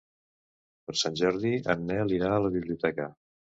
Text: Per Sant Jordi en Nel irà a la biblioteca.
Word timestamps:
Per 0.87 0.95
Sant 1.01 1.19
Jordi 1.21 1.53
en 1.75 1.85
Nel 1.93 2.17
irà 2.19 2.35
a 2.39 2.43
la 2.47 2.53
biblioteca. 2.59 3.11